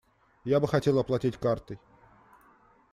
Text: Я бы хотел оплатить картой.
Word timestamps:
Я 0.45 0.59
бы 0.59 0.67
хотел 0.67 0.97
оплатить 0.97 1.37
картой. 1.37 1.77